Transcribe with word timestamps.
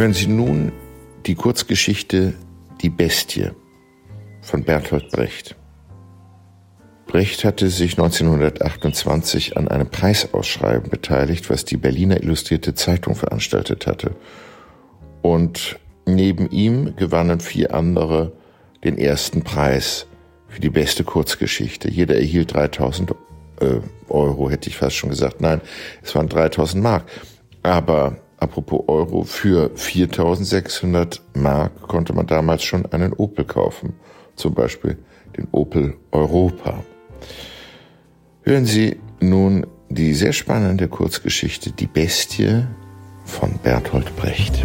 Hören 0.00 0.14
Sie 0.14 0.28
nun 0.28 0.72
die 1.26 1.34
Kurzgeschichte 1.34 2.32
Die 2.80 2.88
Bestie 2.88 3.50
von 4.40 4.64
Bertolt 4.64 5.10
Brecht. 5.10 5.56
Brecht 7.06 7.44
hatte 7.44 7.68
sich 7.68 7.98
1928 7.98 9.58
an 9.58 9.68
einem 9.68 9.90
Preisausschreiben 9.90 10.88
beteiligt, 10.88 11.50
was 11.50 11.66
die 11.66 11.76
Berliner 11.76 12.22
Illustrierte 12.22 12.72
Zeitung 12.72 13.14
veranstaltet 13.14 13.86
hatte. 13.86 14.12
Und 15.20 15.78
neben 16.06 16.48
ihm 16.48 16.96
gewannen 16.96 17.40
vier 17.40 17.74
andere 17.74 18.32
den 18.82 18.96
ersten 18.96 19.42
Preis 19.42 20.06
für 20.48 20.62
die 20.62 20.70
beste 20.70 21.04
Kurzgeschichte. 21.04 21.90
Jeder 21.90 22.16
erhielt 22.16 22.54
3000 22.54 23.10
äh, 23.60 23.80
Euro, 24.08 24.48
hätte 24.48 24.70
ich 24.70 24.78
fast 24.78 24.96
schon 24.96 25.10
gesagt. 25.10 25.42
Nein, 25.42 25.60
es 26.02 26.14
waren 26.14 26.30
3000 26.30 26.82
Mark. 26.82 27.04
Aber 27.62 28.16
apropos 28.40 28.84
Euro, 28.88 29.24
für 29.24 29.70
4600 29.74 31.22
Mark 31.34 31.82
konnte 31.82 32.12
man 32.12 32.26
damals 32.26 32.62
schon 32.62 32.86
einen 32.86 33.12
Opel 33.12 33.44
kaufen. 33.44 33.94
Zum 34.36 34.54
Beispiel 34.54 34.98
den 35.36 35.46
Opel 35.52 35.94
Europa. 36.10 36.82
Hören 38.42 38.66
Sie 38.66 38.96
nun 39.20 39.66
die 39.88 40.14
sehr 40.14 40.32
spannende 40.32 40.88
Kurzgeschichte 40.88 41.72
Die 41.72 41.86
Bestie 41.86 42.64
von 43.24 43.58
Bertolt 43.62 44.16
Brecht. 44.16 44.64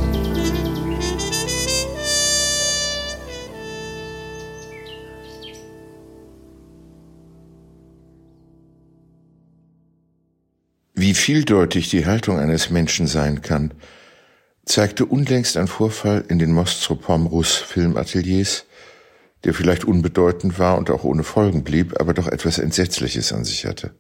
Vieldeutig 11.18 11.90
die 11.90 12.06
Haltung 12.06 12.40
eines 12.40 12.70
Menschen 12.70 13.08
sein 13.08 13.42
kann, 13.42 13.74
zeigte 14.66 15.06
unlängst 15.06 15.58
ein 15.58 15.68
Vorfall 15.68 16.26
in 16.28 16.40
den 16.40 16.52
Mostropom-Rus 16.52 17.56
Filmateliers, 17.56 18.66
der 19.44 19.54
vielleicht 19.54 19.86
unbedeutend 19.86 20.58
war 20.58 20.78
und 20.78 20.90
auch 20.90 21.04
ohne 21.04 21.24
Folgen 21.24 21.64
blieb, 21.64 22.00
aber 22.00 22.14
doch 22.14 22.28
etwas 22.28 22.58
Entsetzliches 22.58 23.32
an 23.32 23.44
sich 23.44 23.66
hatte. 23.66 23.94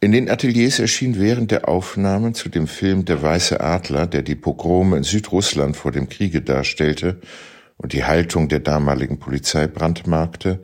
In 0.00 0.12
den 0.12 0.28
Ateliers 0.28 0.78
erschien 0.78 1.18
während 1.18 1.50
der 1.50 1.68
Aufnahmen 1.68 2.34
zu 2.34 2.48
dem 2.48 2.66
Film 2.66 3.04
Der 3.04 3.22
Weiße 3.22 3.60
Adler, 3.60 4.06
der 4.06 4.22
die 4.22 4.34
Pogrome 4.34 4.96
in 4.96 5.02
Südrussland 5.02 5.76
vor 5.76 5.92
dem 5.92 6.08
Kriege 6.08 6.42
darstellte 6.42 7.20
und 7.76 7.92
die 7.92 8.04
Haltung 8.04 8.48
der 8.48 8.60
damaligen 8.60 9.18
Polizei 9.18 9.66
brandmarkte, 9.66 10.62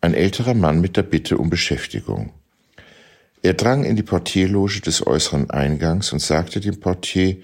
ein 0.00 0.14
älterer 0.14 0.54
Mann 0.54 0.80
mit 0.80 0.96
der 0.96 1.02
Bitte 1.02 1.38
um 1.38 1.50
Beschäftigung. 1.50 2.32
Er 3.42 3.54
drang 3.54 3.84
in 3.84 3.96
die 3.96 4.04
Portierloge 4.04 4.80
des 4.80 5.04
äußeren 5.04 5.50
Eingangs 5.50 6.12
und 6.12 6.20
sagte 6.20 6.60
dem 6.60 6.78
Portier, 6.78 7.38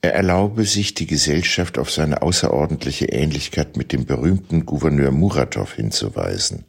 er 0.00 0.14
erlaube 0.14 0.64
sich, 0.64 0.94
die 0.94 1.06
Gesellschaft 1.06 1.78
auf 1.78 1.90
seine 1.90 2.22
außerordentliche 2.22 3.06
Ähnlichkeit 3.06 3.76
mit 3.76 3.92
dem 3.92 4.04
berühmten 4.04 4.64
Gouverneur 4.64 5.10
Muratow 5.10 5.72
hinzuweisen. 5.72 6.66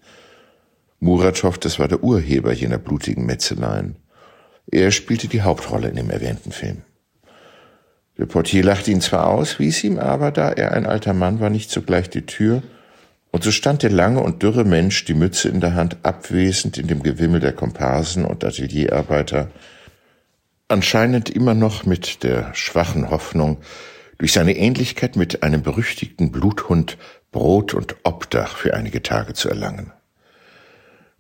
Muratow, 1.00 1.58
das 1.58 1.78
war 1.78 1.88
der 1.88 2.04
Urheber 2.04 2.54
jener 2.54 2.78
blutigen 2.78 3.26
Metzeleien. 3.26 3.98
Er 4.72 4.92
spielte 4.92 5.28
die 5.28 5.42
Hauptrolle 5.42 5.90
in 5.90 5.96
dem 5.96 6.10
erwähnten 6.10 6.52
Film. 6.52 6.82
Der 8.18 8.26
Portier 8.26 8.64
lachte 8.64 8.90
ihn 8.90 9.02
zwar 9.02 9.28
aus, 9.28 9.60
wies 9.60 9.84
ihm 9.84 10.00
aber, 10.00 10.32
da 10.32 10.50
er 10.50 10.72
ein 10.72 10.86
alter 10.86 11.14
Mann 11.14 11.40
war, 11.40 11.50
nicht 11.50 11.70
sogleich 11.70 12.10
die 12.10 12.26
Tür, 12.26 12.64
und 13.36 13.44
so 13.44 13.52
stand 13.52 13.84
der 13.84 13.90
lange 13.90 14.22
und 14.22 14.44
dürre 14.44 14.64
Mensch, 14.64 15.04
die 15.04 15.14
Mütze 15.14 15.50
in 15.50 15.60
der 15.60 15.76
Hand, 15.76 15.98
abwesend 16.04 16.78
in 16.78 16.88
dem 16.88 17.04
Gewimmel 17.04 17.42
der 17.42 17.52
Komparsen 17.52 18.24
und 18.24 18.46
Atelierarbeiter, 18.46 19.52
anscheinend 20.70 21.30
immer 21.30 21.54
noch 21.54 21.86
mit 21.86 22.24
der 22.24 22.56
schwachen 22.56 23.10
Hoffnung, 23.10 23.58
durch 24.20 24.32
seine 24.32 24.56
Ähnlichkeit 24.56 25.18
mit 25.18 25.44
einem 25.44 25.64
berüchtigten 25.64 26.32
Bluthund 26.32 26.98
Brot 27.34 27.74
und 27.74 27.98
Obdach 28.04 28.56
für 28.56 28.74
einige 28.74 29.04
Tage 29.04 29.34
zu 29.34 29.50
erlangen. 29.50 29.92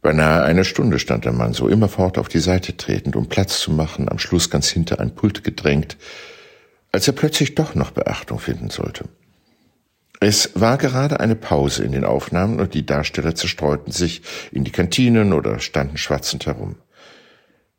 Beinahe 0.02 0.44
eine 0.44 0.64
Stunde 0.64 1.00
stand 1.00 1.26
der 1.26 1.34
Mann 1.34 1.52
so 1.52 1.68
immerfort 1.68 2.18
auf 2.18 2.30
die 2.30 2.40
Seite 2.40 2.78
tretend, 2.78 3.18
um 3.18 3.28
Platz 3.28 3.59
zu 3.59 3.74
machen, 3.74 4.08
am 4.08 4.20
Schluss 4.20 4.50
ganz 4.50 4.70
hinter 4.70 5.02
ein 5.02 5.16
Pult 5.16 5.44
gedrängt, 5.44 5.97
als 6.94 7.08
er 7.08 7.14
plötzlich 7.14 7.56
doch 7.56 7.76
noch 7.76 7.92
Beachtung 7.92 8.40
finden 8.40 8.70
sollte. 8.70 9.03
Es 10.28 10.50
war 10.56 10.80
gerade 10.80 11.19
eine 11.19 11.36
Pause 11.36 11.84
in 11.84 11.91
den 11.91 12.03
Aufnahmen 12.03 12.59
und 12.59 12.74
die 12.74 12.84
Darsteller 12.84 13.36
zerstreuten 13.36 13.94
sich 13.94 14.24
in 14.52 14.63
die 14.63 14.72
Kantinen 14.72 15.34
oder 15.34 15.59
standen 15.59 15.97
schwatzend 15.97 16.47
herum. 16.47 16.78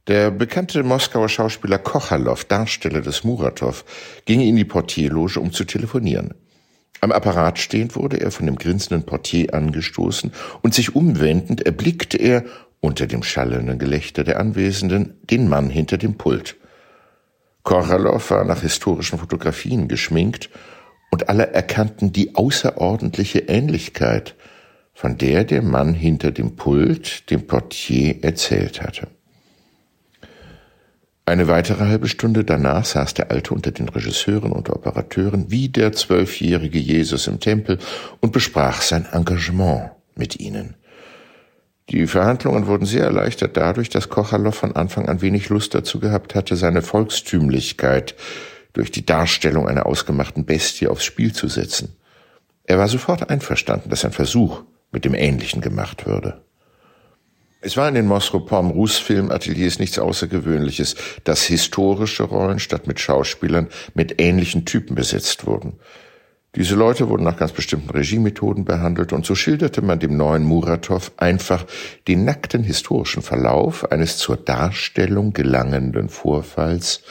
Der 0.06 0.30
bekannte 0.30 0.84
Moskauer 0.84 1.28
Schauspieler 1.28 1.78
Kochalow, 1.78 2.38
Darsteller 2.46 3.00
des 3.00 3.24
Muratow, 3.24 3.84
ging 4.26 4.40
in 4.42 4.54
die 4.54 4.64
Portierloge, 4.64 5.40
um 5.40 5.52
zu 5.52 5.64
telefonieren. 5.64 6.34
Am 7.00 7.10
Apparat 7.10 7.58
stehend 7.58 7.96
wurde 7.96 8.20
er 8.20 8.30
von 8.30 8.46
dem 8.46 8.54
grinsenden 8.54 9.04
Portier 9.04 9.52
angestoßen 9.52 10.30
und 10.62 10.72
sich 10.72 10.94
umwendend 10.94 11.66
erblickte 11.66 12.16
er, 12.16 12.44
unter 12.78 13.08
dem 13.08 13.24
schallenden 13.24 13.80
Gelächter 13.80 14.22
der 14.22 14.38
Anwesenden, 14.38 15.18
den 15.24 15.48
Mann 15.48 15.68
hinter 15.68 15.98
dem 15.98 16.16
Pult. 16.16 16.54
Koralow 17.64 18.20
war 18.30 18.44
nach 18.44 18.60
historischen 18.60 19.18
Fotografien 19.18 19.88
geschminkt 19.88 20.48
und 21.16 21.31
alle 21.31 21.54
erkannten 21.54 22.12
die 22.12 22.34
außerordentliche 22.34 23.38
Ähnlichkeit, 23.49 24.34
von 24.93 25.16
der 25.16 25.44
der 25.44 25.62
Mann 25.62 25.94
hinter 25.94 26.31
dem 26.31 26.56
Pult 26.56 27.31
dem 27.31 27.47
Portier 27.47 28.22
erzählt 28.22 28.82
hatte. 28.82 29.09
Eine 31.25 31.49
weitere 31.49 31.87
halbe 31.87 32.06
Stunde 32.06 32.44
danach 32.44 32.84
saß 32.84 33.15
der 33.15 33.31
Alte 33.31 33.54
unter 33.54 33.71
den 33.71 33.88
Regisseuren 33.88 34.53
und 34.53 34.69
Operateuren 34.69 35.50
wie 35.50 35.71
der 35.71 35.93
zwölfjährige 35.93 36.78
Jesus 36.78 37.28
im 37.28 37.41
Tempel 37.41 37.78
und 38.21 38.33
besprach 38.33 38.83
sein 38.83 39.06
Engagement 39.10 39.93
mit 40.16 40.38
ihnen. 40.38 40.75
Die 41.88 42.06
Verhandlungen 42.06 42.66
wurden 42.66 42.84
sehr 42.84 43.04
erleichtert 43.04 43.56
dadurch, 43.56 43.88
dass 43.88 44.10
Kochalow 44.10 44.53
von 44.53 44.77
Anfang 44.77 45.09
an 45.09 45.22
wenig 45.22 45.48
Lust 45.48 45.75
dazu 45.75 45.98
gehabt 45.98 46.34
hatte, 46.34 46.56
seine 46.56 46.83
Volkstümlichkeit 46.83 48.15
durch 48.76 48.91
die 48.91 49.06
Darstellung 49.06 49.66
einer 49.66 49.87
ausgemachten 49.87 50.44
Bestie 50.44 50.87
aufs 50.87 51.04
Spiel 51.04 51.32
zu 51.32 51.48
setzen. 51.48 51.97
Er 52.64 52.78
war 52.78 52.88
sofort 52.88 53.31
einverstanden, 53.31 53.88
dass 53.88 54.04
ein 54.04 54.12
Versuch 54.12 54.64
mit 54.92 55.06
dem 55.06 55.14
Ähnlichen 55.14 55.62
gemacht 55.62 56.06
würde. 56.06 56.42
Es 57.62 57.76
war 57.78 57.88
in 57.88 57.94
den 57.94 58.06
Mosropom-Rus-Filmateliers 58.06 59.78
nichts 59.78 59.98
Außergewöhnliches, 59.98 60.94
dass 61.25 61.44
historische 61.44 62.25
Rollen 62.25 62.59
statt 62.59 62.86
mit 62.86 63.00
Schauspielern 63.00 63.69
mit 63.94 64.20
ähnlichen 64.20 64.66
Typen 64.66 64.94
besetzt 64.94 65.47
wurden. 65.47 65.78
Diese 66.54 66.75
Leute 66.75 67.09
wurden 67.09 67.25
nach 67.25 67.36
ganz 67.36 67.53
bestimmten 67.53 67.91
Regiemethoden 67.91 68.65
behandelt 68.65 69.12
und 69.12 69.26
so 69.26 69.34
schilderte 69.34 69.82
man 69.82 69.98
dem 69.98 70.16
neuen 70.16 70.42
Muratow 70.42 71.12
einfach 71.19 71.66
den 72.09 72.25
nackten 72.25 72.62
historischen 72.62 73.22
Verlauf 73.22 73.91
eines 73.91 74.16
zur 74.16 74.36
Darstellung 74.36 75.32
gelangenden 75.32 76.09
Vorfalls 76.09 77.03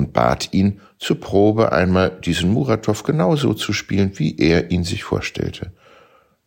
und 0.00 0.14
bat 0.14 0.52
ihn, 0.52 0.80
zur 0.98 1.20
Probe 1.20 1.72
einmal 1.72 2.10
diesen 2.24 2.50
Muratow 2.52 3.02
genauso 3.04 3.52
zu 3.52 3.74
spielen, 3.74 4.12
wie 4.14 4.36
er 4.38 4.70
ihn 4.70 4.82
sich 4.82 5.04
vorstellte. 5.04 5.72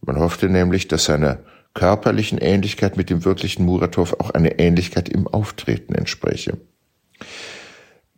Man 0.01 0.17
hoffte 0.17 0.49
nämlich, 0.49 0.87
dass 0.87 1.05
seine 1.05 1.39
körperlichen 1.75 2.39
Ähnlichkeit 2.39 2.97
mit 2.97 3.09
dem 3.11 3.25
wirklichen 3.25 3.65
Muratow 3.65 4.15
auch 4.19 4.31
eine 4.31 4.59
Ähnlichkeit 4.59 5.07
im 5.07 5.27
Auftreten 5.27 5.93
entspräche. 5.93 6.57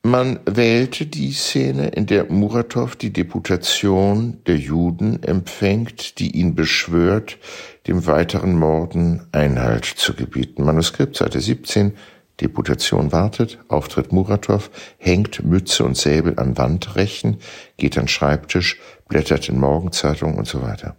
Man 0.03 0.39
wählte 0.45 1.05
die 1.07 1.33
Szene, 1.33 1.87
in 1.87 2.05
der 2.05 2.31
Muratow 2.31 2.95
die 2.95 3.11
Deputation 3.11 4.37
der 4.45 4.57
Juden 4.57 5.21
empfängt, 5.23 6.19
die 6.19 6.37
ihn 6.37 6.53
beschwört, 6.53 7.39
dem 7.87 8.05
weiteren 8.05 8.55
Morden 8.55 9.27
Einhalt 9.31 9.85
zu 9.85 10.13
gebieten. 10.13 10.63
Manuskript, 10.63 11.17
Seite 11.17 11.41
17, 11.41 11.93
Deputation 12.41 13.11
wartet, 13.11 13.59
Auftritt 13.69 14.11
Muratow, 14.11 14.69
hängt 14.97 15.45
Mütze 15.45 15.85
und 15.85 15.95
Säbel 15.95 16.37
an 16.37 16.57
Wandrechen, 16.57 17.37
geht 17.77 17.97
an 17.97 18.07
Schreibtisch, 18.07 18.79
blättert 19.07 19.47
in 19.47 19.59
Morgenzeitung 19.59 20.35
und 20.35 20.47
so 20.47 20.61
weiter. 20.61 20.95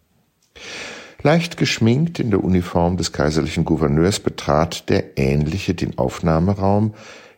Leicht 1.22 1.56
geschminkt 1.56 2.20
in 2.20 2.30
der 2.30 2.42
Uniform 2.42 2.96
des 2.96 3.12
kaiserlichen 3.12 3.64
Gouverneurs 3.64 4.20
betrat 4.20 4.88
der 4.88 5.18
Ähnliche 5.18 5.74
den 5.74 5.98
Aufnahmeraum, 5.98 6.94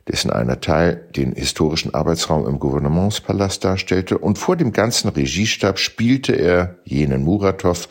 dessen 0.07 0.31
einer 0.31 0.61
Teil 0.61 1.09
den 1.17 1.33
historischen 1.33 1.95
Arbeitsraum 1.95 2.47
im 2.47 2.59
Gouvernementspalast 2.59 3.65
darstellte, 3.65 4.19
und 4.19 4.39
vor 4.39 4.57
dem 4.57 4.73
ganzen 4.73 5.09
Regiestab 5.09 5.79
spielte 5.79 6.33
er 6.33 6.79
jenen 6.85 7.25
Muratow, 7.25 7.89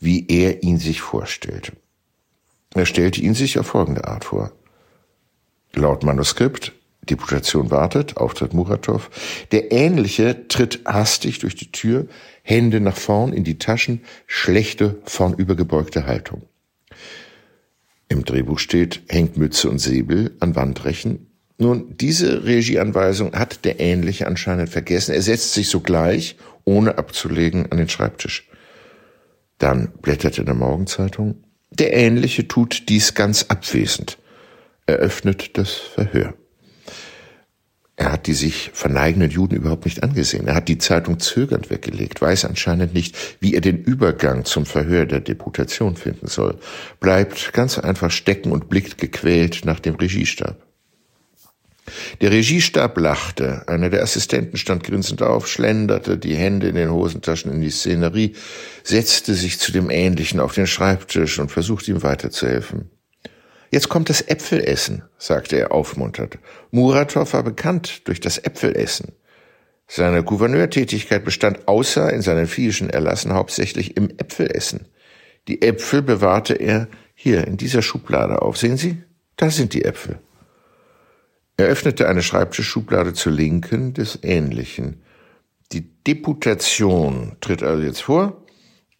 wie 0.00 0.26
er 0.28 0.62
ihn 0.62 0.78
sich 0.78 1.00
vorstellte. 1.00 1.72
Er 2.74 2.86
stellte 2.86 3.20
ihn 3.20 3.34
sich 3.34 3.58
auf 3.58 3.66
folgende 3.66 4.06
Art 4.06 4.24
vor. 4.24 4.52
Laut 5.74 6.02
Manuskript 6.02 6.72
Deputation 7.08 7.70
wartet, 7.70 8.16
Auftritt 8.16 8.54
Muratow. 8.54 9.10
Der 9.52 9.72
Ähnliche 9.72 10.48
tritt 10.48 10.80
hastig 10.84 11.38
durch 11.38 11.54
die 11.54 11.72
Tür, 11.72 12.06
Hände 12.42 12.80
nach 12.80 12.96
vorn 12.96 13.32
in 13.32 13.44
die 13.44 13.58
Taschen, 13.58 14.02
schlechte, 14.26 14.96
vornübergebeugte 15.04 16.06
Haltung. 16.06 16.42
Im 18.08 18.24
Drehbuch 18.24 18.58
steht, 18.58 19.02
hängt 19.08 19.36
Mütze 19.36 19.68
und 19.68 19.78
Säbel 19.78 20.34
an 20.40 20.56
Wandrechen. 20.56 21.26
Nun, 21.58 21.96
diese 21.96 22.44
Regieanweisung 22.44 23.34
hat 23.34 23.64
der 23.64 23.80
Ähnliche 23.80 24.26
anscheinend 24.26 24.70
vergessen. 24.70 25.12
Er 25.12 25.22
setzt 25.22 25.52
sich 25.52 25.68
sogleich, 25.68 26.36
ohne 26.64 26.96
abzulegen, 26.96 27.70
an 27.70 27.78
den 27.78 27.88
Schreibtisch. 27.88 28.48
Dann 29.58 29.92
blättert 30.00 30.38
in 30.38 30.46
der 30.46 30.54
Morgenzeitung. 30.54 31.42
Der 31.70 31.92
Ähnliche 31.92 32.46
tut 32.48 32.88
dies 32.88 33.14
ganz 33.14 33.46
abwesend. 33.48 34.18
Eröffnet 34.88 35.58
das 35.58 35.72
Verhör. 35.72 36.32
Er 37.96 38.10
hat 38.10 38.26
die 38.26 38.32
sich 38.32 38.70
verneigenden 38.72 39.30
Juden 39.30 39.56
überhaupt 39.56 39.84
nicht 39.84 40.02
angesehen. 40.02 40.46
Er 40.46 40.54
hat 40.54 40.68
die 40.68 40.78
Zeitung 40.78 41.20
zögernd 41.20 41.68
weggelegt, 41.68 42.22
weiß 42.22 42.46
anscheinend 42.46 42.94
nicht, 42.94 43.14
wie 43.38 43.52
er 43.52 43.60
den 43.60 43.82
Übergang 43.82 44.46
zum 44.46 44.64
Verhör 44.64 45.04
der 45.04 45.20
Deputation 45.20 45.94
finden 45.94 46.26
soll, 46.26 46.58
bleibt 47.00 47.52
ganz 47.52 47.78
einfach 47.78 48.10
stecken 48.10 48.50
und 48.50 48.70
blickt 48.70 48.96
gequält 48.96 49.66
nach 49.66 49.78
dem 49.78 49.96
Regiestab. 49.96 50.56
Der 52.22 52.30
Regiestab 52.30 52.96
lachte, 52.98 53.68
einer 53.68 53.90
der 53.90 54.02
Assistenten 54.02 54.56
stand 54.56 54.84
grinsend 54.84 55.20
auf, 55.20 55.48
schlenderte 55.48 56.16
die 56.16 56.34
Hände 56.34 56.68
in 56.68 56.76
den 56.76 56.90
Hosentaschen 56.90 57.52
in 57.52 57.60
die 57.60 57.70
Szenerie, 57.70 58.34
setzte 58.84 59.34
sich 59.34 59.58
zu 59.58 59.70
dem 59.70 59.90
Ähnlichen 59.90 60.40
auf 60.40 60.54
den 60.54 60.66
Schreibtisch 60.66 61.38
und 61.38 61.50
versuchte 61.50 61.90
ihm 61.90 62.02
weiterzuhelfen. 62.02 62.90
Jetzt 63.70 63.88
kommt 63.88 64.08
das 64.08 64.22
Äpfelessen, 64.22 65.02
sagte 65.18 65.58
er 65.58 65.72
aufmunternd. 65.72 66.38
Muratow 66.70 67.30
war 67.32 67.42
bekannt 67.42 68.06
durch 68.08 68.20
das 68.20 68.38
Äpfelessen. 68.38 69.12
Seine 69.86 70.22
Gouverneurtätigkeit 70.22 71.24
bestand 71.24 71.66
außer 71.66 72.12
in 72.12 72.22
seinen 72.22 72.46
fiischen 72.46 72.90
Erlassen 72.90 73.32
hauptsächlich 73.32 73.96
im 73.96 74.10
Äpfelessen. 74.10 74.86
Die 75.48 75.62
Äpfel 75.62 76.02
bewahrte 76.02 76.54
er 76.54 76.88
hier 77.14 77.46
in 77.46 77.56
dieser 77.56 77.82
Schublade 77.82 78.42
auf. 78.42 78.58
Sehen 78.58 78.76
Sie? 78.76 79.02
Da 79.36 79.50
sind 79.50 79.72
die 79.72 79.84
Äpfel. 79.84 80.18
Er 81.56 81.66
öffnete 81.66 82.08
eine 82.08 82.22
Schreibtischschublade 82.22 83.14
zur 83.14 83.32
Linken 83.32 83.94
des 83.94 84.18
Ähnlichen. 84.22 85.02
Die 85.72 86.02
Deputation 86.04 87.36
tritt 87.40 87.62
also 87.62 87.82
jetzt 87.82 88.02
vor, 88.02 88.44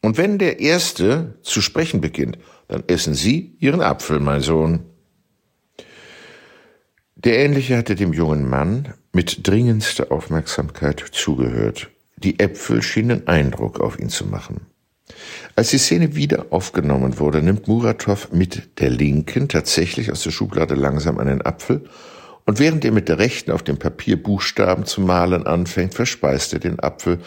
und 0.01 0.17
wenn 0.17 0.39
der 0.39 0.61
Erste 0.61 1.39
zu 1.43 1.61
sprechen 1.61 2.01
beginnt, 2.01 2.39
dann 2.69 2.85
essen 2.87 3.15
Sie 3.15 3.57
Ihren 3.59 3.81
Apfel, 3.81 4.21
mein 4.21 4.41
Sohn. 4.41 4.81
Der 7.17 7.39
Ähnliche 7.39 7.77
hatte 7.77 7.97
dem 7.97 8.13
jungen 8.13 8.49
Mann 8.49 8.95
mit 9.13 9.49
dringendster 9.49 10.13
Aufmerksamkeit 10.13 11.03
zugehört. 11.13 11.91
Die 12.17 12.39
Äpfel 12.39 12.83
schienen 12.83 13.27
Eindruck 13.27 13.81
auf 13.81 13.99
ihn 13.99 14.09
zu 14.09 14.27
machen. 14.27 14.67
Als 15.57 15.71
die 15.71 15.79
Szene 15.79 16.15
wieder 16.15 16.47
aufgenommen 16.51 17.19
wurde, 17.19 17.43
nimmt 17.43 17.67
Muratow 17.67 18.31
mit 18.33 18.81
der 18.81 18.91
linken 18.91 19.49
tatsächlich 19.49 20.13
aus 20.13 20.23
der 20.23 20.31
Schublade 20.31 20.75
langsam 20.75 21.19
einen 21.19 21.43
Apfel 21.43 21.85
und 22.45 22.59
während 22.59 22.85
er 22.85 22.93
mit 22.93 23.09
der 23.09 23.19
rechten 23.19 23.51
auf 23.51 23.63
dem 23.63 23.79
Papier 23.79 24.23
Buchstaben 24.23 24.85
zu 24.85 25.01
malen 25.01 25.47
anfängt, 25.47 25.95
verspeist 25.95 26.53
er 26.53 26.61
den 26.61 26.79
Apfel, 26.79 27.19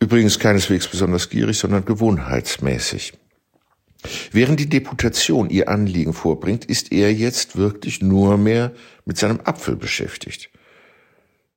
übrigens 0.00 0.38
keineswegs 0.38 0.88
besonders 0.88 1.28
gierig, 1.28 1.58
sondern 1.58 1.84
gewohnheitsmäßig. 1.84 3.12
Während 4.32 4.60
die 4.60 4.68
Deputation 4.68 5.50
ihr 5.50 5.68
Anliegen 5.68 6.12
vorbringt, 6.12 6.64
ist 6.64 6.92
er 6.92 7.12
jetzt 7.12 7.56
wirklich 7.56 8.02
nur 8.02 8.38
mehr 8.38 8.72
mit 9.04 9.18
seinem 9.18 9.40
Apfel 9.44 9.76
beschäftigt. 9.76 10.50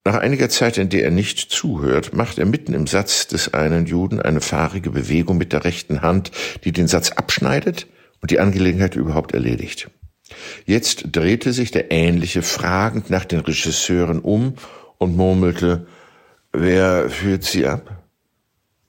Nach 0.06 0.16
einiger 0.16 0.50
Zeit, 0.50 0.78
in 0.78 0.90
der 0.90 1.06
er 1.06 1.12
nicht 1.12 1.40
zuhört, 1.40 2.14
macht 2.14 2.38
er 2.38 2.46
mitten 2.46 2.74
im 2.74 2.88
Satz 2.88 3.28
des 3.28 3.54
einen 3.54 3.86
Juden 3.86 4.22
eine 4.22 4.42
fahrige 4.42 4.90
Bewegung 4.90 5.38
mit 5.38 5.54
der 5.54 5.64
rechten 5.64 6.02
Hand, 6.02 6.32
die 6.66 6.74
den 6.74 6.88
Satz 6.88 7.12
abschneidet 7.12 7.88
und 8.22 8.32
die 8.32 8.40
Angelegenheit 8.40 8.96
überhaupt 8.96 9.34
erledigt. 9.34 9.90
Jetzt 10.66 11.04
drehte 11.12 11.54
sich 11.54 11.72
der 11.72 11.92
Ähnliche 11.92 12.42
fragend 12.42 13.10
nach 13.10 13.24
den 13.24 13.40
Regisseuren 13.40 14.20
um 14.20 14.56
und 14.98 15.16
murmelte, 15.16 15.88
wer 16.52 17.10
führt 17.10 17.44
sie 17.44 17.66
ab? 17.66 18.04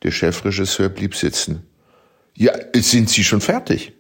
Der 0.02 0.10
Chefregisseur 0.10 0.88
blieb 0.88 1.14
sitzen. 1.14 1.62
Ja, 2.36 2.52
sind 2.74 3.08
Sie 3.08 3.24
schon 3.24 3.40
fertig? 3.40 3.92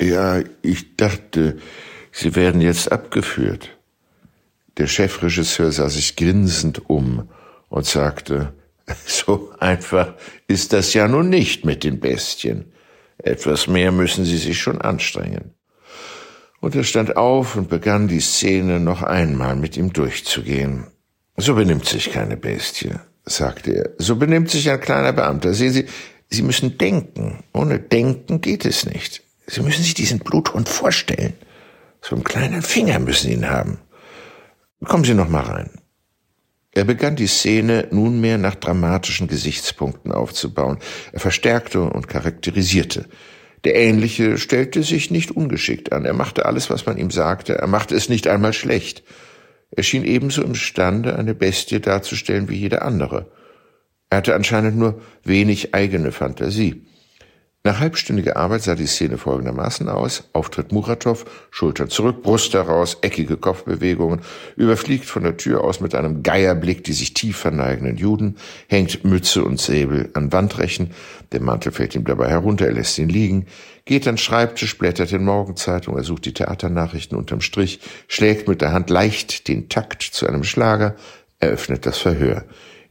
Ja, 0.00 0.42
ich 0.62 0.96
dachte, 0.96 1.58
Sie 2.10 2.34
werden 2.36 2.60
jetzt 2.60 2.90
abgeführt. 2.90 3.70
Der 4.76 4.86
Chefregisseur 4.86 5.70
sah 5.72 5.88
sich 5.88 6.16
grinsend 6.16 6.88
um 6.88 7.28
und 7.68 7.86
sagte, 7.86 8.54
so 9.06 9.52
einfach 9.58 10.14
ist 10.48 10.72
das 10.72 10.94
ja 10.94 11.08
nun 11.08 11.28
nicht 11.28 11.64
mit 11.64 11.84
den 11.84 12.00
Bestien. 12.00 12.72
Etwas 13.18 13.66
mehr 13.66 13.92
müssen 13.92 14.24
Sie 14.24 14.38
sich 14.38 14.58
schon 14.58 14.80
anstrengen. 14.80 15.54
Und 16.60 16.74
er 16.74 16.84
stand 16.84 17.16
auf 17.16 17.56
und 17.56 17.68
begann 17.68 18.08
die 18.08 18.20
Szene 18.20 18.80
noch 18.80 19.02
einmal 19.02 19.54
mit 19.54 19.76
ihm 19.76 19.92
durchzugehen. 19.92 20.86
So 21.36 21.54
benimmt 21.54 21.86
sich 21.86 22.10
keine 22.10 22.36
Bestie, 22.36 22.94
sagte 23.24 23.72
er. 23.72 23.90
So 23.98 24.16
benimmt 24.16 24.50
sich 24.50 24.70
ein 24.70 24.80
kleiner 24.80 25.12
Beamter. 25.12 25.52
Sehen 25.52 25.72
Sie, 25.72 25.86
Sie 26.34 26.42
müssen 26.42 26.78
denken. 26.78 27.44
Ohne 27.52 27.78
Denken 27.78 28.40
geht 28.40 28.64
es 28.64 28.86
nicht. 28.86 29.22
Sie 29.46 29.62
müssen 29.62 29.82
sich 29.82 29.94
diesen 29.94 30.18
Bluthund 30.18 30.68
vorstellen. 30.68 31.34
So 32.02 32.14
einen 32.14 32.24
kleinen 32.24 32.62
Finger 32.62 32.98
müssen 32.98 33.28
Sie 33.28 33.34
ihn 33.34 33.48
haben. 33.48 33.78
Kommen 34.84 35.04
Sie 35.04 35.14
noch 35.14 35.28
mal 35.28 35.44
rein. 35.44 35.70
Er 36.72 36.84
begann 36.84 37.14
die 37.14 37.28
Szene 37.28 37.86
nunmehr 37.92 38.36
nach 38.36 38.56
dramatischen 38.56 39.28
Gesichtspunkten 39.28 40.10
aufzubauen. 40.10 40.78
Er 41.12 41.20
verstärkte 41.20 41.82
und 41.82 42.08
charakterisierte. 42.08 43.06
Der 43.62 43.76
Ähnliche 43.76 44.36
stellte 44.36 44.82
sich 44.82 45.10
nicht 45.10 45.30
ungeschickt 45.30 45.92
an. 45.92 46.04
Er 46.04 46.12
machte 46.12 46.46
alles, 46.46 46.68
was 46.68 46.84
man 46.84 46.98
ihm 46.98 47.10
sagte. 47.10 47.54
Er 47.54 47.68
machte 47.68 47.94
es 47.94 48.08
nicht 48.08 48.26
einmal 48.26 48.52
schlecht. 48.52 49.04
Er 49.70 49.84
schien 49.84 50.04
ebenso 50.04 50.42
imstande, 50.42 51.16
eine 51.16 51.34
Bestie 51.34 51.80
darzustellen 51.80 52.48
wie 52.48 52.56
jeder 52.56 52.82
andere. 52.82 53.30
Er 54.14 54.18
hatte 54.18 54.36
anscheinend 54.36 54.76
nur 54.76 55.00
wenig 55.24 55.74
eigene 55.74 56.12
Fantasie. 56.12 56.86
Nach 57.64 57.80
halbstündiger 57.80 58.36
Arbeit 58.36 58.62
sah 58.62 58.76
die 58.76 58.86
Szene 58.86 59.18
folgendermaßen 59.18 59.88
aus. 59.88 60.30
Auftritt 60.32 60.70
Muratow, 60.70 61.24
Schulter 61.50 61.88
zurück, 61.88 62.22
Brust 62.22 62.54
heraus, 62.54 62.98
eckige 63.00 63.36
Kopfbewegungen, 63.36 64.20
überfliegt 64.54 65.06
von 65.06 65.24
der 65.24 65.36
Tür 65.36 65.64
aus 65.64 65.80
mit 65.80 65.96
einem 65.96 66.22
Geierblick 66.22 66.84
die 66.84 66.92
sich 66.92 67.12
tief 67.12 67.38
verneigenden 67.38 67.96
Juden, 67.96 68.36
hängt 68.68 69.04
Mütze 69.04 69.42
und 69.42 69.58
Säbel 69.58 70.10
an 70.14 70.32
Wandrechen, 70.32 70.92
der 71.32 71.40
Mantel 71.40 71.72
fällt 71.72 71.96
ihm 71.96 72.04
dabei 72.04 72.28
herunter, 72.28 72.66
er 72.66 72.74
lässt 72.74 72.96
ihn 73.00 73.08
liegen, 73.08 73.46
geht 73.84 74.06
an 74.06 74.16
Schreibtisch, 74.16 74.78
blättert 74.78 75.10
in 75.10 75.24
Morgenzeitung, 75.24 75.96
er 75.96 76.04
sucht 76.04 76.26
die 76.26 76.34
Theaternachrichten 76.34 77.18
unterm 77.18 77.40
Strich, 77.40 77.80
schlägt 78.06 78.46
mit 78.46 78.60
der 78.60 78.72
Hand 78.72 78.90
leicht 78.90 79.48
den 79.48 79.68
Takt 79.68 80.04
zu 80.04 80.28
einem 80.28 80.44
Schlager, 80.44 80.94
eröffnet 81.40 81.84
das 81.84 81.98
Verhör, 81.98 82.44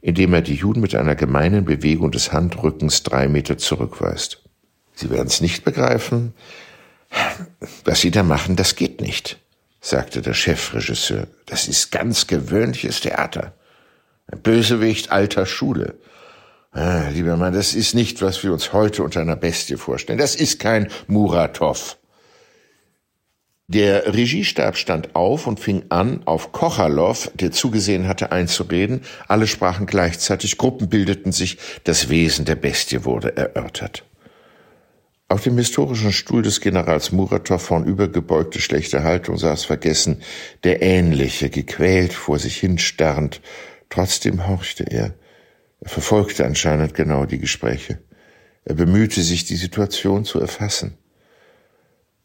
indem 0.04 0.34
er 0.34 0.42
die 0.42 0.54
Juden 0.54 0.82
mit 0.82 0.94
einer 0.94 1.14
gemeinen 1.14 1.64
Bewegung 1.64 2.10
des 2.10 2.30
Handrückens 2.30 3.04
drei 3.04 3.26
Meter 3.26 3.56
zurückweist. 3.56 4.42
Sie 4.94 5.08
werden 5.08 5.28
es 5.28 5.40
nicht 5.40 5.64
begreifen. 5.64 6.34
Was 7.86 8.02
Sie 8.02 8.10
da 8.10 8.22
machen, 8.22 8.54
das 8.54 8.76
geht 8.76 9.00
nicht, 9.00 9.38
sagte 9.80 10.20
der 10.20 10.34
Chefregisseur. 10.34 11.26
Das 11.46 11.68
ist 11.68 11.90
ganz 11.90 12.26
gewöhnliches 12.26 13.00
Theater. 13.00 13.54
Ein 14.30 14.42
Bösewicht 14.42 15.10
alter 15.10 15.46
Schule. 15.46 15.94
Ah, 16.72 17.08
lieber 17.10 17.38
Mann, 17.38 17.54
das 17.54 17.74
ist 17.74 17.94
nicht, 17.94 18.20
was 18.20 18.42
wir 18.42 18.52
uns 18.52 18.74
heute 18.74 19.04
unter 19.04 19.22
einer 19.22 19.36
Bestie 19.36 19.78
vorstellen. 19.78 20.18
Das 20.18 20.36
ist 20.36 20.60
kein 20.60 20.88
Muratov. 21.06 21.96
Der 23.66 24.12
Regiestab 24.12 24.76
stand 24.76 25.14
auf 25.14 25.46
und 25.46 25.58
fing 25.58 25.84
an, 25.88 26.22
auf 26.26 26.52
Kochalow, 26.52 27.16
der 27.34 27.50
zugesehen 27.50 28.06
hatte, 28.06 28.30
einzureden. 28.30 29.00
Alle 29.26 29.46
sprachen 29.46 29.86
gleichzeitig, 29.86 30.58
Gruppen 30.58 30.90
bildeten 30.90 31.32
sich, 31.32 31.56
das 31.84 32.10
Wesen 32.10 32.44
der 32.44 32.56
Bestie 32.56 33.06
wurde 33.06 33.36
erörtert. 33.36 34.04
Auf 35.28 35.42
dem 35.44 35.56
historischen 35.56 36.12
Stuhl 36.12 36.42
des 36.42 36.60
Generals 36.60 37.10
Muratow 37.10 37.60
vornübergebeugte 37.60 38.60
schlechte 38.60 39.02
Haltung 39.02 39.38
saß 39.38 39.64
vergessen, 39.64 40.20
der 40.62 40.82
Ähnliche, 40.82 41.48
gequält 41.48 42.12
vor 42.12 42.38
sich 42.38 42.58
hinstarrend. 42.58 43.40
Trotzdem 43.88 44.46
horchte 44.46 44.84
er. 44.84 45.14
Er 45.80 45.88
verfolgte 45.88 46.44
anscheinend 46.44 46.92
genau 46.92 47.24
die 47.24 47.38
Gespräche. 47.38 48.02
Er 48.66 48.74
bemühte 48.74 49.22
sich, 49.22 49.46
die 49.46 49.56
Situation 49.56 50.26
zu 50.26 50.38
erfassen. 50.38 50.98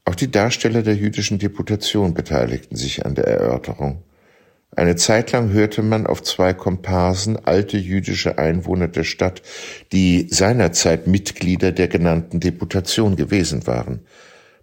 Auch 0.10 0.16
die 0.16 0.32
Darsteller 0.32 0.82
der 0.82 0.96
jüdischen 0.96 1.38
Deputation 1.38 2.16
beteiligten 2.16 2.76
sich 2.76 3.06
an 3.06 3.14
der 3.14 3.28
Erörterung. 3.28 4.02
Eine 4.76 4.96
Zeit 4.96 5.32
lang 5.34 5.52
hörte 5.52 5.84
man 5.84 6.08
auf 6.08 6.24
zwei 6.24 6.52
Komparsen 6.56 7.38
alte 7.46 7.78
jüdische 7.78 8.40
Einwohner 8.40 8.88
der 8.88 9.04
Stadt, 9.04 9.44
die 9.92 10.28
seinerzeit 10.32 11.06
Mitglieder 11.06 11.72
der 11.72 11.90
genannten 11.90 12.40
Deputation 12.40 13.18
gewesen 13.18 13.68
waren. 13.68 14.00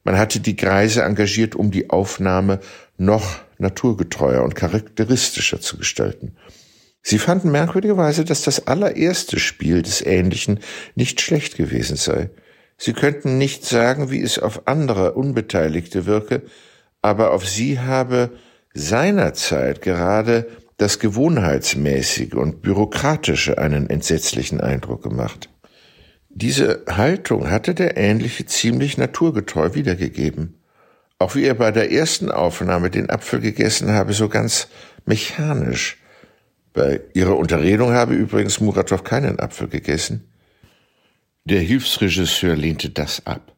Man 0.03 0.19
hatte 0.19 0.41
die 0.41 0.57
Greise 0.57 1.05
engagiert, 1.05 1.55
um 1.55 1.71
die 1.71 1.91
Aufnahme 1.91 2.59
noch 2.99 3.39
naturgetreuer 3.59 4.43
und 4.43 4.57
charakteristischer 4.57 5.61
zu 5.61 5.79
gestalten. 5.79 6.35
Sie 7.03 7.19
fanden 7.19 7.53
merkwürdigerweise, 7.53 8.25
dass 8.25 8.43
das 8.43 8.67
allererste 8.67 9.39
Spiel 9.39 9.83
des 9.83 10.05
Ähnlichen 10.05 10.59
nicht 10.97 11.21
schlecht 11.21 11.57
gewesen 11.57 11.97
sei. 11.97 12.31
Sie 12.79 12.93
könnten 12.93 13.39
nicht 13.39 13.65
sagen, 13.65 14.11
wie 14.11 14.23
es 14.23 14.39
auf 14.39 14.67
andere 14.67 15.13
Unbeteiligte 15.13 16.07
wirke, 16.07 16.43
aber 17.03 17.33
auf 17.33 17.49
sie 17.49 17.81
habe 17.81 18.31
seinerzeit 18.75 19.81
gerade 19.81 20.47
das 20.77 20.99
Gewohnheitsmäßige 20.99 22.35
und 22.35 22.61
Bürokratische 22.61 23.59
einen 23.59 23.89
entsetzlichen 23.89 24.61
Eindruck 24.61 25.03
gemacht. 25.03 25.49
Diese 26.29 26.85
Haltung 26.87 27.51
hatte 27.51 27.75
der 27.75 27.97
Ähnliche 27.97 28.45
ziemlich 28.45 28.99
naturgetreu 28.99 29.73
wiedergegeben. 29.73 30.61
Auch 31.19 31.35
wie 31.35 31.45
er 31.45 31.55
bei 31.55 31.73
der 31.73 31.91
ersten 31.91 32.31
Aufnahme 32.31 32.91
den 32.91 33.09
Apfel 33.09 33.41
gegessen 33.41 33.91
habe, 33.93 34.13
so 34.13 34.29
ganz 34.29 34.69
mechanisch. 35.07 35.97
Bei 36.75 37.01
ihrer 37.15 37.39
Unterredung 37.39 37.93
habe 37.93 38.13
übrigens 38.13 38.61
Muratov 38.61 39.03
keinen 39.03 39.41
Apfel 39.41 39.69
gegessen. 39.69 40.31
Der 41.49 41.61
Hilfsregisseur 41.61 42.57
lehnte 42.57 42.91
das 42.91 43.25
ab. 43.25 43.53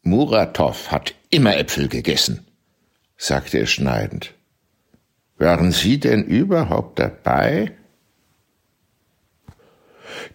Muratov 0.00 0.90
hat 0.90 1.14
immer 1.28 1.58
Äpfel 1.58 1.88
gegessen, 1.88 2.46
sagte 3.18 3.58
er 3.58 3.66
schneidend. 3.66 4.32
Waren 5.36 5.70
Sie 5.70 6.00
denn 6.00 6.24
überhaupt 6.24 6.98
dabei? 6.98 7.72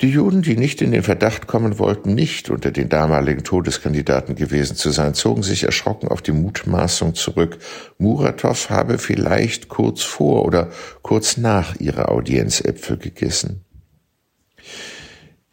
Die 0.02 0.10
Juden, 0.10 0.44
die 0.44 0.56
nicht 0.56 0.84
in 0.84 0.92
den 0.92 1.02
Verdacht 1.02 1.48
kommen 1.48 1.80
wollten, 1.80 2.14
nicht 2.14 2.52
unter 2.52 2.70
den 2.70 2.90
damaligen 2.90 3.44
Todeskandidaten 3.44 4.36
gewesen 4.36 4.76
zu 4.76 4.92
sein, 4.92 5.16
zogen 5.16 5.42
sich 5.42 5.64
erschrocken 5.64 6.10
auf 6.10 6.22
die 6.22 6.32
Mutmaßung 6.32 7.16
zurück, 7.16 7.58
Muratow 7.98 8.70
habe 8.70 9.00
vielleicht 9.00 9.68
kurz 9.68 10.04
vor 10.04 10.46
oder 10.46 10.70
kurz 11.02 11.38
nach 11.38 11.76
ihrer 11.80 12.12
Audienz 12.12 12.62
Äpfel 12.62 12.98
gegessen. 12.98 13.66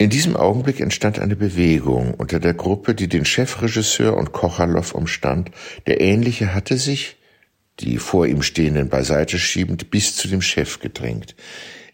In 0.00 0.08
diesem 0.08 0.34
Augenblick 0.34 0.80
entstand 0.80 1.18
eine 1.18 1.36
Bewegung 1.36 2.14
unter 2.14 2.40
der 2.40 2.54
Gruppe, 2.54 2.94
die 2.94 3.06
den 3.06 3.26
Chefregisseur 3.26 4.16
und 4.16 4.32
Kochalow 4.32 4.94
umstand. 4.94 5.50
Der 5.86 6.00
Ähnliche 6.00 6.54
hatte 6.54 6.78
sich, 6.78 7.18
die 7.80 7.98
vor 7.98 8.26
ihm 8.26 8.40
stehenden 8.40 8.88
beiseite 8.88 9.38
schiebend, 9.38 9.90
bis 9.90 10.16
zu 10.16 10.26
dem 10.26 10.40
Chef 10.40 10.80
gedrängt. 10.80 11.36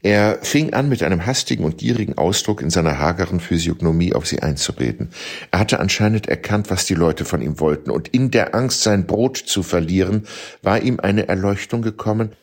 Er 0.03 0.39
fing 0.43 0.73
an, 0.73 0.89
mit 0.89 1.03
einem 1.03 1.27
hastigen 1.27 1.65
und 1.65 1.79
gierigen 1.79 2.17
Ausdruck 2.17 2.63
in 2.63 2.71
seiner 2.71 3.01
hageren 3.01 3.41
Physiognomie 3.41 4.13
auf 4.13 4.25
sie 4.25 4.41
einzureden. 4.41 5.11
Er 5.51 5.59
hatte 5.59 5.81
anscheinend 5.81 6.29
erkannt, 6.29 6.71
was 6.71 6.87
die 6.87 6.95
Leute 6.95 7.25
von 7.25 7.43
ihm 7.43 7.59
wollten, 7.59 7.91
und 7.91 8.07
in 8.07 8.31
der 8.31 8.55
Angst, 8.55 8.85
sein 8.85 9.09
Brot 9.09 9.37
zu 9.37 9.65
verlieren, 9.65 10.29
war 10.63 10.81
ihm 10.81 11.01
eine 11.01 11.27
Erleuchtung 11.27 11.83
gekommen. 11.83 12.37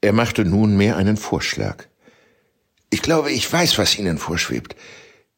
Er 0.00 0.12
machte 0.12 0.44
nunmehr 0.44 0.96
einen 0.96 1.16
Vorschlag. 1.16 1.86
Ich 2.90 3.02
glaube, 3.02 3.32
ich 3.32 3.50
weiß, 3.50 3.78
was 3.78 3.98
Ihnen 3.98 4.18
vorschwebt. 4.18 4.76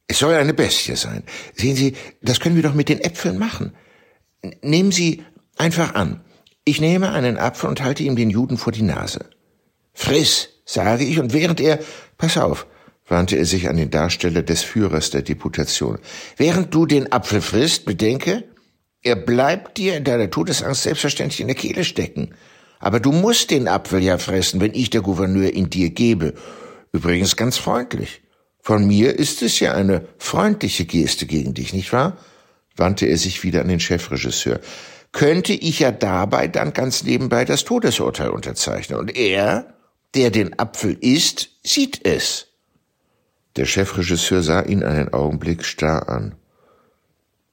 Es 0.06 0.18
soll 0.18 0.34
eine 0.34 0.54
Bestie 0.54 0.96
sein. 0.96 1.22
Sehen 1.54 1.76
Sie, 1.76 1.94
das 2.22 2.40
können 2.40 2.56
wir 2.56 2.62
doch 2.62 2.74
mit 2.74 2.88
den 2.88 3.00
Äpfeln 3.00 3.38
machen. 3.38 3.74
Nehmen 4.62 4.92
Sie 4.92 5.22
einfach 5.56 5.94
an. 5.94 6.22
Ich 6.64 6.80
nehme 6.80 7.12
einen 7.12 7.38
Apfel 7.38 7.68
und 7.68 7.82
halte 7.82 8.02
ihm 8.02 8.16
den 8.16 8.30
Juden 8.30 8.58
vor 8.58 8.72
die 8.72 8.82
Nase. 8.82 9.30
Friss, 9.92 10.50
sage 10.64 11.04
ich, 11.04 11.18
und 11.18 11.32
während 11.32 11.60
er, 11.60 11.78
pass 12.16 12.36
auf, 12.36 12.66
wandte 13.06 13.36
er 13.36 13.46
sich 13.46 13.68
an 13.68 13.76
den 13.76 13.90
Darsteller 13.90 14.42
des 14.42 14.62
Führers 14.62 15.10
der 15.10 15.22
Deputation, 15.22 15.98
während 16.36 16.74
du 16.74 16.86
den 16.86 17.10
Apfel 17.10 17.40
frisst, 17.40 17.84
bedenke, 17.84 18.44
er 19.02 19.16
bleibt 19.16 19.78
dir 19.78 19.96
in 19.96 20.04
deiner 20.04 20.30
Todesangst 20.30 20.82
selbstverständlich 20.82 21.40
in 21.40 21.46
der 21.46 21.56
Kehle 21.56 21.84
stecken. 21.84 22.34
Aber 22.80 23.00
du 23.00 23.12
musst 23.12 23.50
den 23.50 23.68
Apfel 23.68 24.02
ja 24.02 24.18
fressen, 24.18 24.60
wenn 24.60 24.74
ich 24.74 24.90
der 24.90 25.00
Gouverneur 25.00 25.52
ihn 25.52 25.70
dir 25.70 25.90
gebe. 25.90 26.34
Übrigens 26.98 27.36
ganz 27.36 27.58
freundlich. 27.58 28.22
Von 28.60 28.84
mir 28.84 29.16
ist 29.16 29.42
es 29.42 29.60
ja 29.60 29.72
eine 29.72 30.08
freundliche 30.18 30.84
Geste 30.84 31.26
gegen 31.26 31.54
dich, 31.54 31.72
nicht 31.72 31.92
wahr? 31.92 32.16
wandte 32.74 33.06
er 33.06 33.16
sich 33.16 33.44
wieder 33.44 33.60
an 33.60 33.68
den 33.68 33.78
Chefregisseur. 33.78 34.58
Könnte 35.12 35.52
ich 35.52 35.78
ja 35.78 35.92
dabei 35.92 36.48
dann 36.48 36.72
ganz 36.72 37.04
nebenbei 37.04 37.44
das 37.44 37.64
Todesurteil 37.64 38.30
unterzeichnen. 38.30 38.98
Und 38.98 39.16
er 39.16 39.74
der 40.14 40.32
den 40.32 40.58
Apfel 40.58 40.98
isst, 41.00 41.50
sieht 41.62 42.04
es. 42.04 42.48
Der 43.54 43.66
Chefregisseur 43.66 44.42
sah 44.42 44.62
ihn 44.62 44.82
einen 44.82 45.12
Augenblick 45.12 45.64
starr 45.64 46.08
an. 46.08 46.34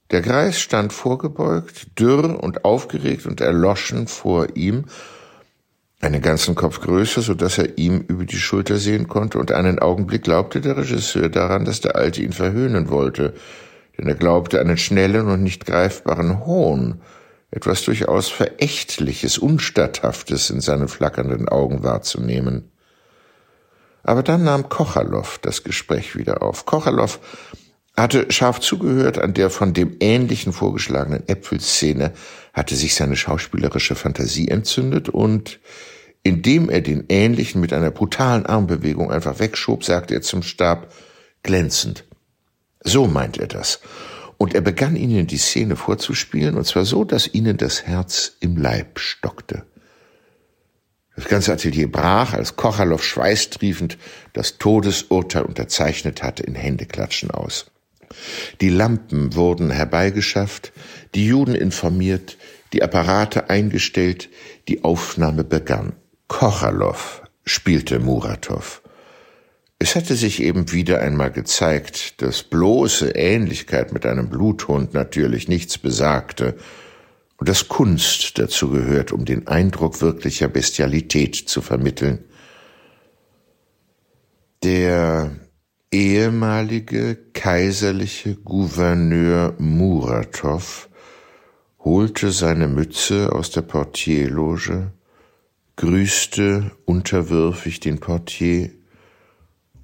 Der 0.10 0.22
Greis 0.22 0.60
stand 0.60 0.92
vorgebeugt, 0.92 2.00
dürr 2.00 2.42
und 2.42 2.66
aufgeregt 2.66 3.28
und 3.28 3.42
erloschen 3.42 4.08
vor 4.08 4.56
ihm, 4.56 4.86
einen 6.02 6.22
ganzen 6.22 6.56
Kopf 6.56 6.82
größer, 6.82 7.22
so 7.22 7.34
dass 7.34 7.58
er 7.58 7.78
ihm 7.78 8.02
über 8.08 8.26
die 8.26 8.38
Schulter 8.38 8.78
sehen 8.78 9.08
konnte, 9.08 9.40
und 9.40 9.52
einen 9.52 9.80
Augenblick 9.80 10.24
glaubte 10.24 10.62
der 10.62 10.78
Regisseur 10.78 11.30
daran, 11.30 11.66
dass 11.66 11.82
der 11.82 11.96
Alte 11.96 12.22
ihn 12.22 12.34
verhöhnen 12.34 12.90
wollte, 12.90 13.34
denn 13.98 14.08
er 14.08 14.16
glaubte 14.16 14.60
einen 14.60 14.78
schnellen 14.78 15.28
und 15.28 15.42
nicht 15.42 15.66
greifbaren 15.66 16.46
Hohn 16.46 17.02
etwas 17.52 17.84
durchaus 17.84 18.30
Verächtliches, 18.30 19.38
Unstatthaftes 19.38 20.50
in 20.50 20.60
seinen 20.60 20.90
flackernden 20.90 21.48
Augen 21.48 21.84
wahrzunehmen. 21.84 22.72
Aber 24.04 24.24
dann 24.24 24.44
nahm 24.44 24.68
Kochalow 24.70 25.26
das 25.42 25.64
Gespräch 25.64 26.16
wieder 26.16 26.44
auf. 26.44 26.66
Kochalow 26.66 27.10
hatte 27.98 28.32
scharf 28.32 28.60
zugehört 28.60 29.20
an 29.20 29.34
der 29.34 29.50
von 29.50 29.74
dem 29.74 29.96
ähnlichen 30.00 30.54
vorgeschlagenen 30.54 31.28
Äpfelszene, 31.28 32.12
hatte 32.54 32.76
sich 32.76 32.96
seine 32.96 33.16
schauspielerische 33.16 33.96
Fantasie 33.96 34.50
entzündet 34.50 35.10
und 35.10 35.60
indem 36.24 36.70
er 36.70 36.82
den 36.82 37.06
ähnlichen 37.08 37.62
mit 37.62 37.72
einer 37.72 37.92
brutalen 37.92 38.46
Armbewegung 38.46 39.12
einfach 39.12 39.40
wegschob, 39.40 39.84
sagte 39.84 40.16
er 40.16 40.22
zum 40.22 40.42
Stab 40.42 40.92
glänzend. 41.44 42.04
So 42.84 43.08
meint 43.08 43.38
er 43.38 43.48
das. 43.48 43.80
Und 44.38 44.54
er 44.54 44.62
begann 44.62 44.96
ihnen 44.96 45.28
die 45.28 45.38
Szene 45.38 45.76
vorzuspielen, 45.76 46.58
und 46.58 46.66
zwar 46.66 46.84
so, 46.84 47.04
dass 47.04 47.34
ihnen 47.34 47.58
das 47.58 47.84
Herz 47.84 48.34
im 48.42 48.58
Leib 48.58 49.00
stockte. 49.00 49.66
Das 51.16 51.26
ganze 51.26 51.54
Atelier 51.54 51.90
brach, 51.90 52.34
als 52.34 52.58
Kochalow 52.58 52.98
schweißtriefend 52.98 53.98
das 54.34 54.58
Todesurteil 54.58 55.44
unterzeichnet 55.44 56.24
hatte, 56.24 56.44
in 56.44 56.56
Händeklatschen 56.56 57.32
aus. 57.32 57.72
Die 58.62 58.70
Lampen 58.70 59.36
wurden 59.36 59.72
herbeigeschafft, 59.72 60.72
die 61.14 61.28
Juden 61.28 61.56
informiert, 61.56 62.38
die 62.74 62.84
Apparate 62.84 63.50
eingestellt, 63.50 64.30
die 64.68 64.84
Aufnahme 64.84 65.44
begann. 65.44 65.94
Kochalow 66.28 66.96
spielte 67.46 68.00
Muratow. 68.00 68.82
Es 69.78 69.96
hatte 69.96 70.16
sich 70.16 70.42
eben 70.42 70.72
wieder 70.72 71.02
einmal 71.02 71.32
gezeigt, 71.32 72.22
dass 72.22 72.44
bloße 72.44 73.10
Ähnlichkeit 73.10 73.92
mit 73.92 74.06
einem 74.06 74.30
Bluthund 74.30 74.94
natürlich 74.94 75.48
nichts 75.48 75.78
besagte 75.78 76.56
und 77.38 77.50
dass 77.50 77.68
Kunst 77.68 78.40
dazu 78.40 78.70
gehört, 78.70 79.12
um 79.12 79.26
den 79.26 79.48
Eindruck 79.48 80.02
wirklicher 80.02 80.48
Bestialität 80.48 81.36
zu 81.36 81.62
vermitteln. 81.62 82.24
Der 84.64 85.36
ehemalige 85.92 87.16
kaiserliche 87.34 88.36
Gouverneur 88.36 89.54
Muratow 89.58 90.90
holte 91.80 92.32
seine 92.32 92.68
Mütze 92.68 93.32
aus 93.32 93.52
der 93.52 93.62
Portierloge, 93.62 94.92
grüßte 95.76 96.72
unterwürfig 96.86 97.80
den 97.80 98.00
Portier 98.00 98.72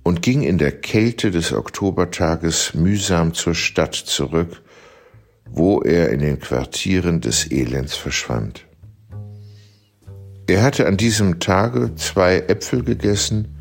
und 0.04 0.22
ging 0.22 0.42
in 0.42 0.58
der 0.58 0.72
Kälte 0.72 1.32
des 1.32 1.54
Oktobertages 1.54 2.74
mühsam 2.74 3.34
zur 3.34 3.54
Stadt 3.54 3.96
zurück, 3.96 4.62
wo 5.50 5.82
er 5.82 6.10
in 6.10 6.22
den 6.22 6.40
Quartieren 6.40 7.22
des 7.22 7.52
Elends 7.52 7.96
verschwand. 7.96 8.66
Er 10.48 10.64
hatte 10.64 10.88
an 10.88 10.98
diesem 10.98 11.40
Tage 11.40 11.96
zwei 11.96 12.38
Äpfel 12.38 12.84
gegessen 12.84 13.56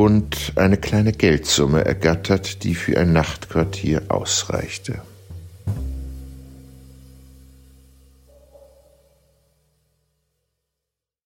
und 0.00 0.52
eine 0.56 0.78
kleine 0.78 1.12
Geldsumme 1.12 1.84
ergattert, 1.84 2.64
die 2.64 2.74
für 2.74 2.98
ein 2.98 3.12
Nachtquartier 3.12 4.04
ausreichte. 4.08 5.02